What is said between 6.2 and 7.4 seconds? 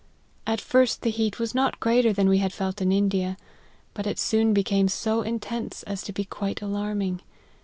quite alarming.